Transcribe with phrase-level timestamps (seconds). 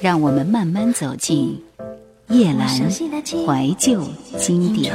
[0.00, 1.60] 让我们慢慢走进
[2.28, 4.02] 夜阑怀旧
[4.38, 4.94] 经典。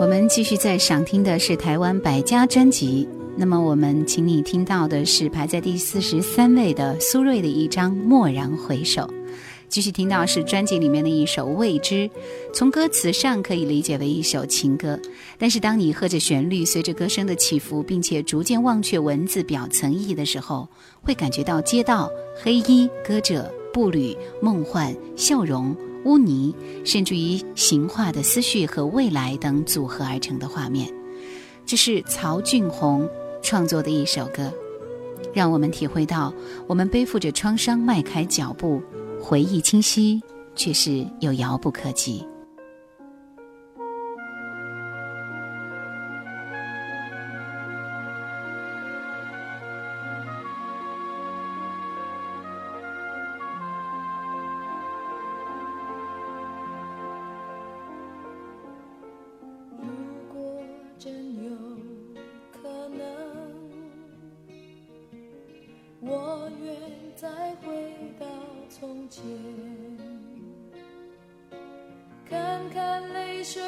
[0.00, 3.06] 我们继续在赏听的是台湾百家专辑。
[3.36, 9.02] 那么，我们请你听到的是排在第四十三位的苏芮的一张《蓦然回首》。
[9.76, 11.94] 继续听到是专辑里面的一首《未知》，
[12.50, 14.98] 从歌词上可以理解为一首情歌，
[15.36, 20.66] 但是当你和着旋律，随着歌声的起伏，并且逐渐忘却文字表层意义的时候，
[21.02, 22.10] 会感觉到街道、
[22.42, 30.90] 黑衣、歌者、步履、梦幻、笑容、污泥，甚至于形化的思绪和未来等组合而成的画面。
[31.66, 33.06] 这是曹俊宏
[33.42, 34.50] 创作的一首歌，
[35.34, 36.32] 让我们体会到
[36.66, 38.82] 我们背负着创伤，迈开脚步。
[39.28, 40.22] 回忆清晰
[40.54, 42.24] 却是又遥不可及。
[59.76, 59.88] 如
[60.32, 60.62] 果
[61.00, 61.50] 真有
[62.52, 63.00] 可能
[65.98, 66.76] 我愿
[67.16, 67.85] 再会
[69.08, 69.22] 前
[72.28, 73.62] 看看泪水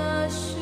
[0.00, 0.59] 那是。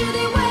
[0.00, 0.49] you they wait.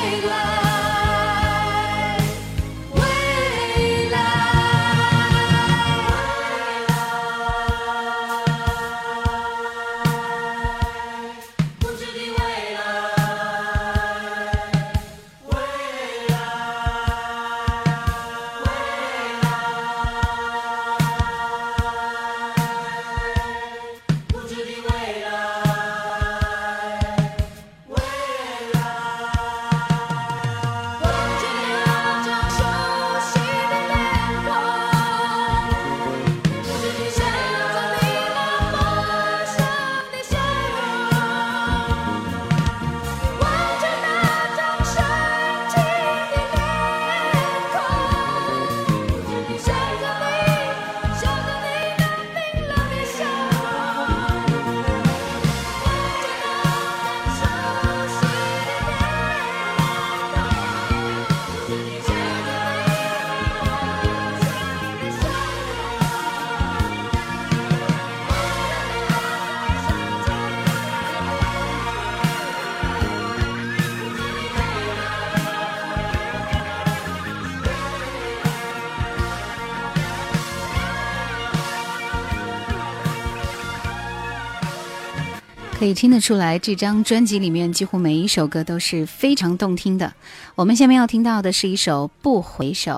[85.80, 90.14] 可以听得出来，这张专辑里面几乎每一首歌都是非常动听的。
[90.56, 92.92] 我们下面要听到的是一首《不回首》，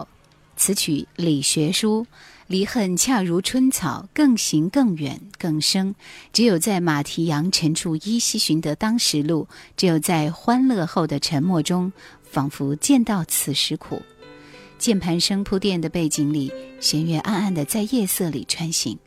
[0.59, 2.07] 词曲李学书。
[2.47, 5.93] 离恨恰如春草，更行更远更深。
[6.33, 9.45] 只有在马蹄扬尘处，依稀寻得当时路；
[9.77, 11.93] 只有在欢乐后的沉默中，
[12.23, 14.01] 仿佛见到此时苦。
[14.79, 18.97] 键盘声铺垫的背景里，弦乐暗暗的在夜色里穿行。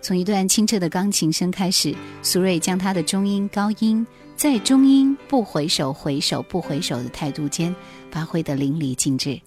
[0.00, 4.06] 从一段清澈的钢琴声开始，苏芮将她的中音、高音
[4.36, 7.74] 在中音不回首、回首不回首的态度间
[8.10, 9.40] 发挥得淋漓尽致。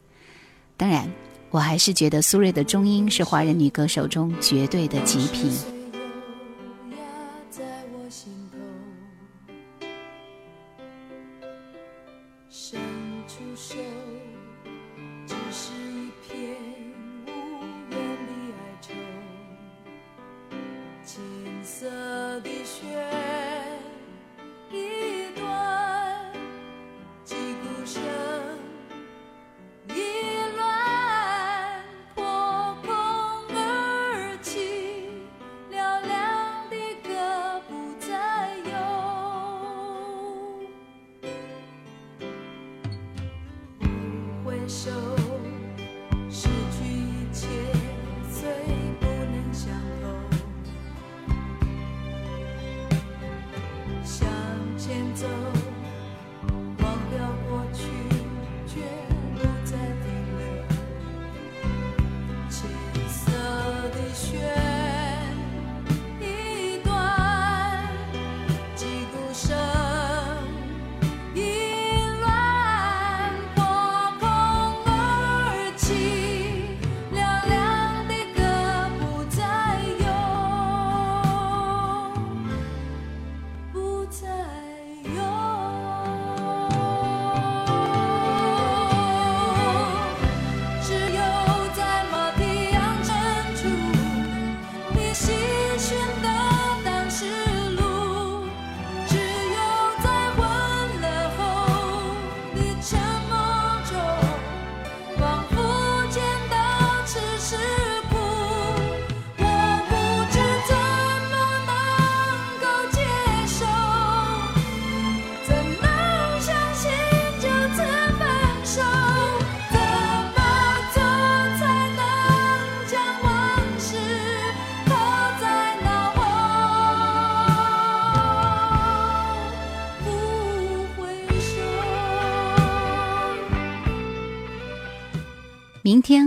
[0.76, 1.10] 当然，
[1.50, 5.81] 我还是觉得苏芮的中音是华人女歌手中绝对的极品。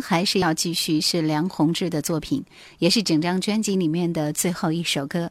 [0.06, 2.44] 还是要继续，是梁宏志的作品，
[2.78, 5.30] 也是整张专辑里面的最后一首歌。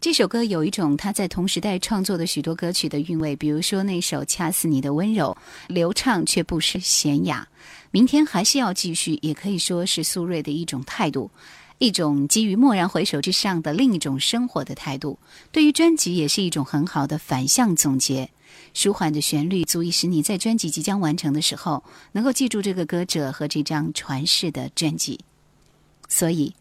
[0.00, 5.36] 这首歌有一种他在同时代创作的许多歌曲的韵味，比如说那首《掐死你的温柔》，
[5.72, 7.48] 流畅却不失娴雅。
[7.90, 11.28] 明天还是要继续，也可以说是苏芮的一种态度，
[11.78, 15.18] 一种基于蓦然回首之上的另一种生活的态度。
[15.50, 18.30] 对于专辑，也是一种很好的反向总结。
[18.74, 25.20] 舒缓的旋律足以使你在专辑即将完成的时候，能够记住这个歌者和这张传世的专辑。
[26.08, 26.54] 所以，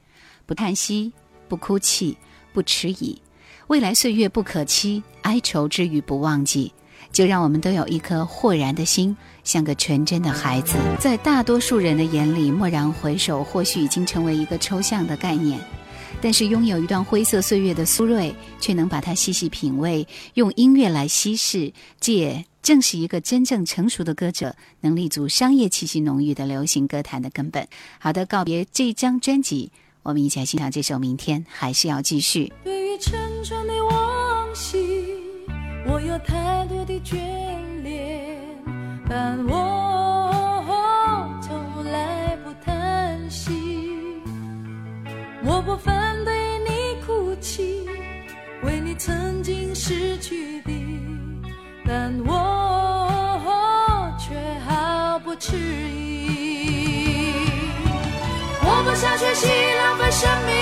[0.45, 1.11] 不叹息，
[1.47, 2.17] 不哭泣，
[2.53, 3.21] 不迟疑，
[3.67, 6.73] 未来岁月不可期，哀愁之余不忘记。
[7.11, 10.77] 就让我们都有一颗豁然的心，像个纯真的孩子。
[10.97, 15.59] 在大多数人的眼里，蓦然回首或许已经成为一个抽象的概念。
[16.21, 21.73] 但是拥有一段灰色岁月的苏芮，却能把它细细品味，用音乐来稀释。
[21.99, 27.67] 这也正是一个真正成熟的歌者能立足商业气息浓郁的流行歌坛的根本。
[27.97, 29.71] 好的，告别这张专辑，
[30.03, 32.45] 我们一起来欣赏这首《明天还是要继续》。
[32.63, 34.77] 对于沉重的往昔，
[35.87, 37.15] 我有太多的眷
[37.81, 38.37] 恋，
[39.09, 39.80] 但我
[45.61, 46.01] 我不分。
[49.03, 50.71] 曾经失去的，
[51.87, 53.09] 但我
[54.19, 57.33] 却毫不迟疑。
[58.61, 59.47] 我不想学习
[59.79, 60.53] 浪费生命，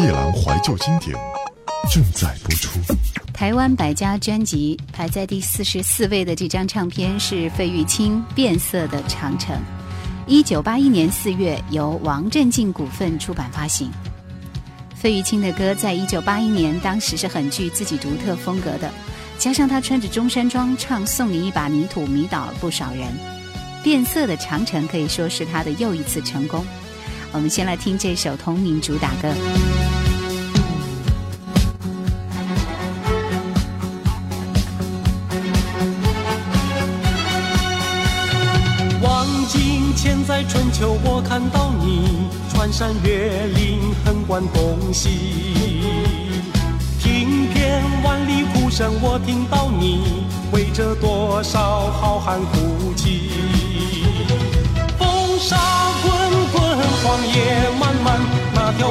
[0.00, 1.14] 夜郎怀旧经典
[1.92, 2.70] 正在播出。
[3.34, 9.54] 台湾百家专辑排在第四十四位的这张唱片是费玉清《变色的长城》，
[10.26, 13.90] 一九八一年四月由王振静股份出版发行。
[14.94, 18.90] 费玉清的歌在一九八一年当时是很具自己独特风格的，
[19.38, 23.02] 加上他穿着中山装唱《送你一把泥土》，迷倒了不少人。
[23.82, 26.64] 《变色的长城》可以说是他的又一次成功。
[27.32, 29.32] 我们先来听这首同名主打歌。
[40.02, 45.10] 千载春秋，我看到你穿山越岭，横贯东西。
[46.98, 53.28] 听遍万里呼声，我听到你为着多少好汉哭泣。
[54.98, 55.58] 风沙
[56.00, 56.10] 滚
[56.50, 56.62] 滚，
[57.04, 58.18] 荒野漫漫，
[58.54, 58.88] 那条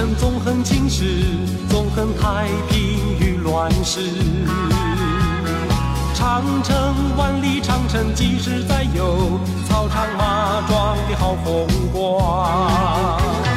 [0.00, 1.04] 里长城纵横青史，
[1.68, 4.00] 纵横太平与乱世。
[6.14, 9.38] 长城万里长城，即使再有
[9.68, 13.49] 草场马壮的好风光。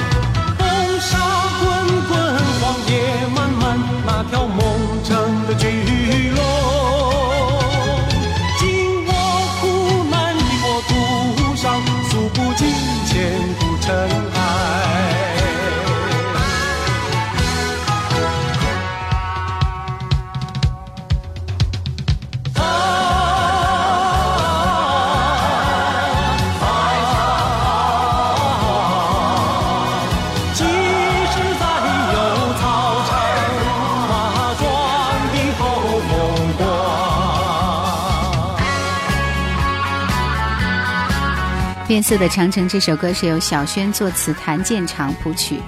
[41.93, 45.59] 变色的长城》这首歌是由小轩作词，谭健常谱曲。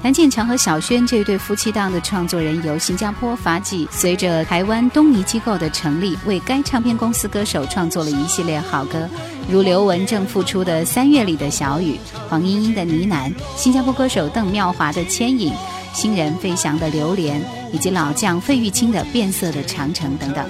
[0.00, 9.10] 谭健常和小轩这对夫妻档的创作人由新加坡发迹，随着台湾东尼机构的成立，为该唱片公司歌手创作了一系列好歌，
[9.50, 15.52] 如刘文正复出的《三月里的小雨》，黄莺莺的呢喃，新加坡歌手邓妙华的牵引，
[15.92, 20.48] 新人费翔的榴莲，以及老将费玉清的《变色的长城》等等。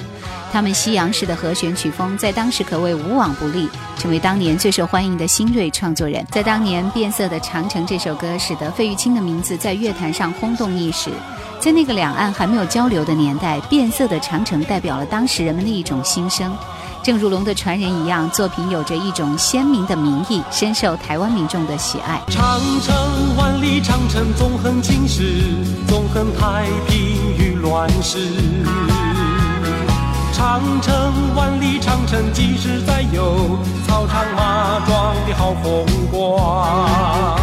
[0.54, 3.68] 他们西洋式的和弦曲风在当时可谓无往不利，
[3.98, 6.24] 成为当年最受欢迎的新锐创作人。
[6.30, 11.10] 在当年，《变色的长城》这首歌使得费玉清的名字在乐坛上轰动一时。
[11.58, 16.56] 在那个两岸还没有交流的年代，《变色的长城》代表了当时人们的一种心声。
[17.02, 22.22] 正如《龙的传人》一样，作品有着一种鲜明的民意，深受台湾民众的喜爱。
[22.28, 22.94] 长城
[23.36, 26.96] 万里长城纵横青史，纵横太平
[27.40, 28.28] 与乱世。
[30.34, 30.92] 长城，
[31.36, 37.38] 万里长城，几时再有草场马壮的好风光？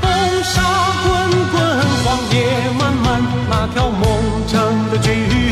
[0.00, 0.10] 风
[0.42, 0.60] 沙
[1.04, 1.12] 滚
[1.52, 1.62] 滚，
[2.04, 4.02] 荒野漫漫，那条梦
[4.48, 5.51] 城的巨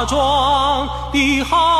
[0.00, 1.79] 马壮的好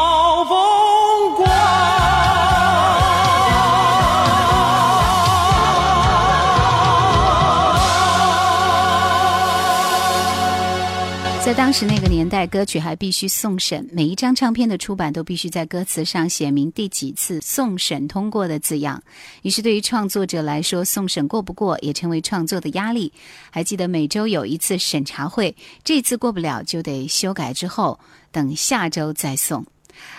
[11.61, 19.01] 当时那个年代，歌曲还必须送审，每一张唱片的出版都必须在歌词上写明第几次送审通过的字样。
[19.43, 23.13] 于是，对于创作者来说，送审过不过也成为创作的压力。
[23.51, 28.01] 还记得每周有一次审查会，这次过不了就得修改，之后
[28.33, 29.63] 等下周再送。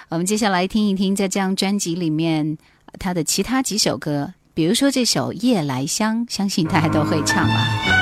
[0.10, 2.56] 我们接下来听一听在这张专辑里面
[3.00, 8.01] 他的其他几首歌，比如说这首《夜来香》，相信大家都会唱吧。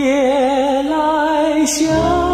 [0.00, 2.29] 夜来香，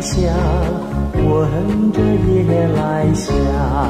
[0.00, 3.89] 闻着夜来香。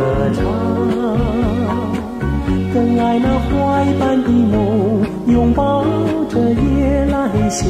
[0.00, 0.40] 歌唱。
[2.72, 5.84] 更爱那花一般的梦，拥抱
[6.30, 7.68] 着夜来香，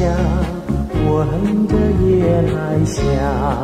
[1.09, 3.60] 闻着夜来香。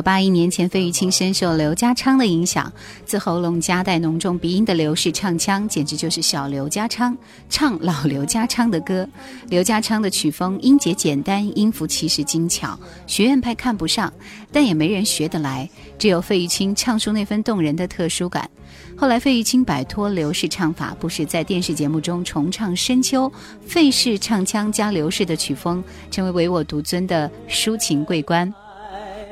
[0.00, 2.72] 九八一年前，费玉清深受刘家昌的影响，
[3.04, 7.14] 自喉咙夹带浓重鼻音的刘氏唱腔，简直就是小刘家昌
[7.50, 9.06] 唱老刘家昌的歌。
[9.50, 14.10] 刘家昌的曲风音节简单，音符其实精巧，学院派看不上，
[14.50, 15.68] 但也没人学得来。
[15.98, 18.48] 只有费玉清唱出那份动人的特殊感。
[18.96, 23.28] 后来，费玉清摆脱刘氏唱法，不时在电视节目中重唱《深秋》，
[23.66, 28.50] 费氏唱腔加刘氏的曲风，成为唯我独尊的抒情桂冠。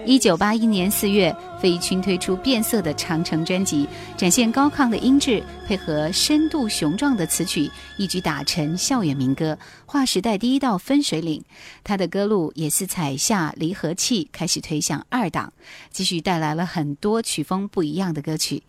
[0.06, 11.42] 一九八一年四月，费玉清推出变色的《长城》专辑，展现高亢的音质，配合深度雄壮的词曲，一举打成校园民歌，划时代第一道分水岭。
[11.84, 15.52] 他的歌路也是踩下离合器，开始推向二档，
[15.90, 18.62] 继续带来了很多曲风不一样的歌曲。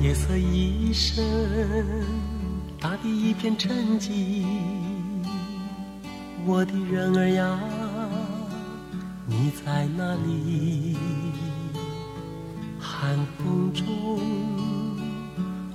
[0.00, 1.24] 夜色已深，
[2.80, 4.44] 大地一片沉寂。
[6.46, 7.58] 我的人儿呀，
[9.26, 10.96] 你在哪里？
[12.78, 14.18] 寒风中，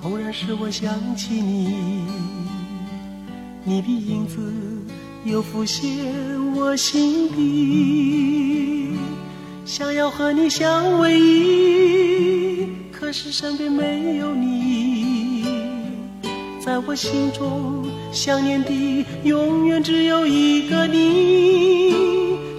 [0.03, 2.03] 偶然使我想起你，
[3.63, 4.53] 你的影子
[5.23, 5.89] 又浮现
[6.55, 8.97] 我心底，
[9.65, 15.45] 想要和你相偎依，可是身边没有你，
[16.59, 17.85] 在我心中。
[18.11, 21.93] 想念的永远只有一个你，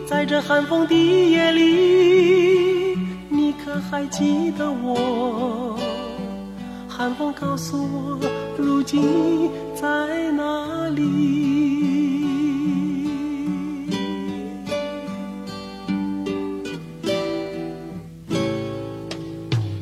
[0.06, 2.96] 在这寒风的夜里，
[3.28, 5.76] 你可还记得我？
[6.88, 8.18] 寒风告诉我，
[8.56, 9.87] 如今你在
[10.32, 11.04] 哪里？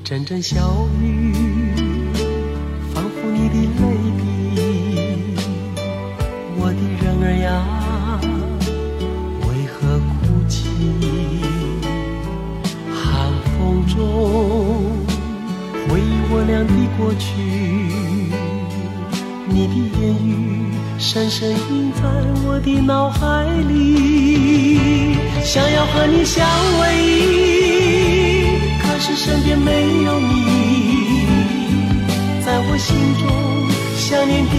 [0.05, 1.73] 阵阵小雨，
[16.97, 17.27] 过去。
[19.47, 22.01] 你的言语深深印在
[22.47, 26.47] 我的脑海里，想要和你相
[26.81, 29.71] 偎依，可是身边没
[30.05, 30.33] 有你，
[32.45, 33.23] 在我心中
[33.97, 34.55] 想念的。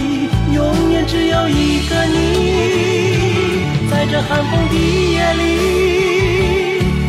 [0.54, 2.14] 永远只有一个你，
[3.90, 4.74] 在这寒风的
[5.12, 5.44] 夜里，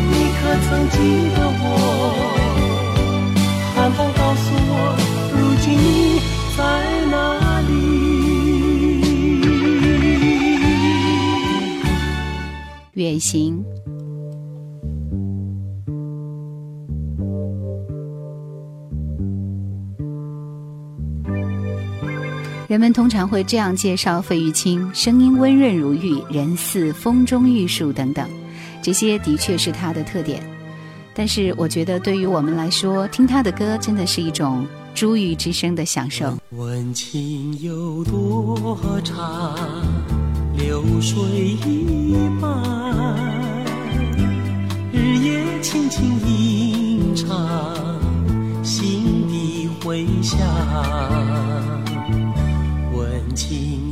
[0.09, 0.95] 你可曾记
[1.35, 1.63] 得我？
[6.67, 7.71] 在哪里？
[12.93, 13.63] 远行。
[22.67, 28.30] 人们通常会这样介绍费玉清：声音温润如玉，人似风中玉树等等，
[28.82, 30.43] 这些的确是他的特点。
[31.15, 36.36] 但是，我觉得对于我们来说，听他的歌真的是一种珠玉之声的享受。
[36.49, 39.55] 问情有多长，
[40.57, 41.21] 流水
[41.67, 43.15] 一般，
[44.91, 47.47] 日夜轻轻吟唱，
[48.63, 50.39] 心底回响。
[52.91, 53.87] 问情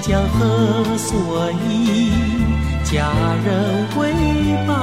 [0.00, 2.10] 江河所依
[2.84, 3.12] 佳
[3.44, 4.12] 人为
[4.66, 4.74] 伴，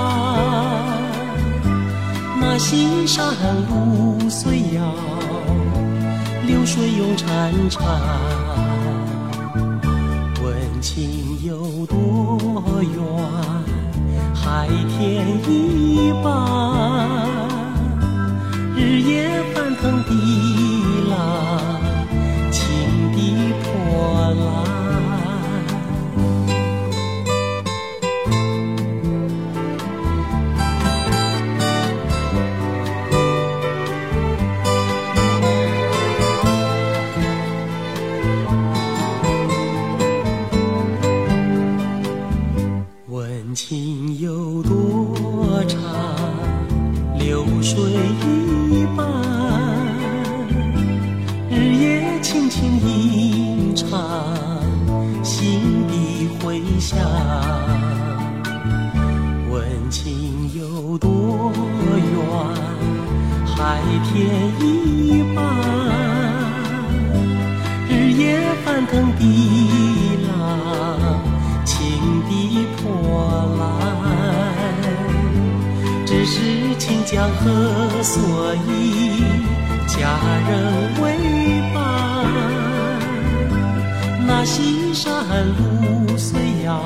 [2.39, 3.25] 那西山
[3.67, 4.93] 路虽遥。
[6.45, 7.81] 流水永潺潺，
[10.43, 12.95] 问情有多远？
[14.33, 16.27] 海天一般，
[18.75, 20.11] 日夜翻腾的
[21.09, 21.76] 浪，
[85.37, 86.81] 山路虽遥，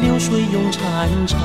[0.00, 0.78] 流水永潺
[1.26, 1.36] 潺。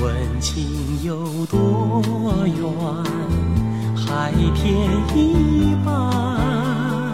[0.00, 0.64] 问情
[1.04, 2.02] 有多
[2.46, 2.64] 远？
[3.94, 7.12] 海天一般。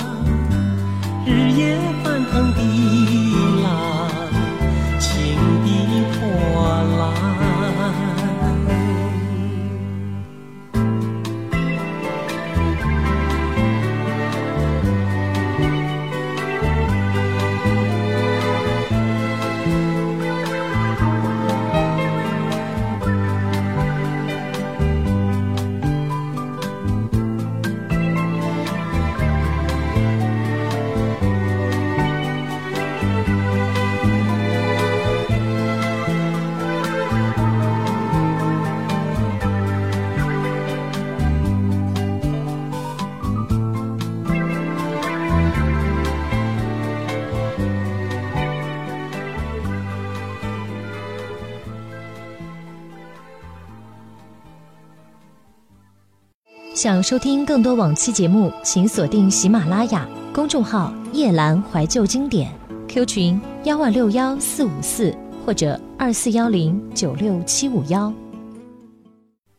[1.26, 2.61] 日夜翻腾的
[56.78, 62.48] 想收听更多往期节目，请锁定喜马拉雅公众号“夜阑怀旧经典
[62.86, 65.12] ”，Q 群幺万六幺四五四
[65.44, 68.14] 或者二四幺零九六七五幺。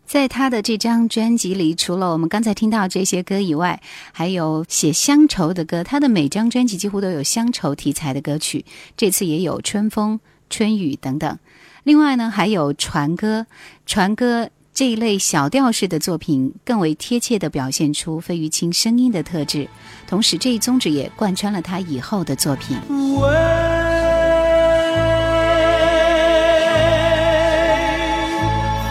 [0.06, 3.82] 在他的这张专辑里，除了我们刚才听到这些歌以外，
[4.14, 5.84] 还有写乡愁的歌。
[5.84, 8.64] 他的每张专辑几乎都有乡愁题材的歌曲，
[8.96, 11.38] 这次也有春风、春雨等等。
[11.84, 13.46] 另外呢，还有船歌，
[13.86, 14.50] 船歌。
[14.80, 19.68] 这一类小调式的作品，更为贴切地表现出费玉清声音的特质，
[20.08, 22.78] 同时这一宗旨也贯穿了他以后的作品。
[22.88, 22.96] 喂，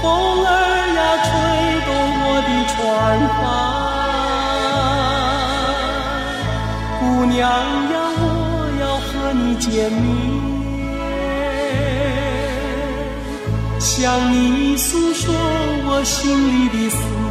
[0.03, 0.13] 风
[0.45, 0.51] 儿
[0.95, 1.31] 呀，吹
[1.87, 2.77] 动我的船
[3.41, 3.49] 帆，
[7.01, 10.48] 姑娘呀，我要和你见面。
[13.81, 15.33] 向你诉说
[15.87, 17.29] 我心里的思念。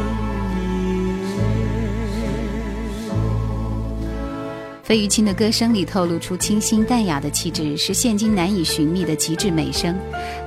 [4.82, 9.94] 费玉清的歌声里透露出清新淡雅的气质，是现今难以寻觅的极致美声。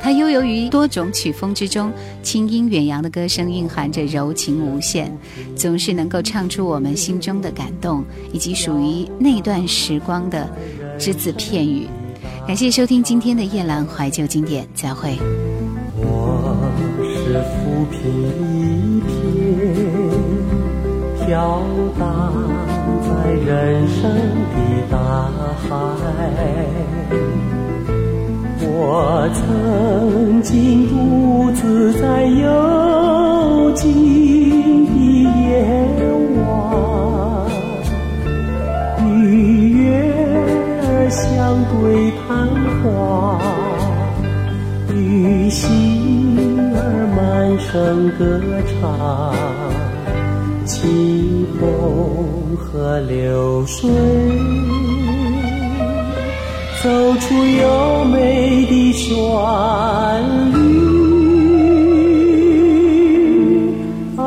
[0.01, 5.15] 它悠游于多种曲风之中，清音远扬的歌声蕴含着柔情无限，
[5.55, 10.49] 总是能够唱出我们心中的感动，以及属于那段时光的
[10.97, 11.85] 只字片语。
[12.47, 15.15] 感谢收听今天的夜阑怀旧经典，再会。
[17.91, 19.10] 一片一片，
[21.19, 21.62] 飘
[21.99, 22.01] 荡
[23.04, 23.99] 在人生
[24.51, 24.56] 的
[24.89, 24.95] 大
[25.58, 25.69] 海。
[28.63, 31.91] 我曾经独自
[53.62, 53.88] 流水，
[56.82, 59.13] 奏出优美的旋
[60.52, 60.58] 律。
[64.17, 64.19] 啊，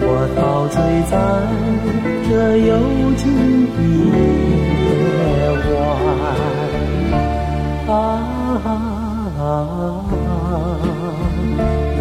[0.00, 0.76] 我陶醉
[1.08, 1.14] 在
[2.28, 2.70] 这幽
[3.16, 3.22] 静
[3.70, 3.76] 的
[4.10, 4.18] 夜
[5.70, 5.72] 晚。
[7.86, 7.96] 啊。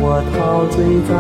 [0.02, 0.36] 我陶
[0.76, 0.76] 醉
[1.08, 1.14] 在。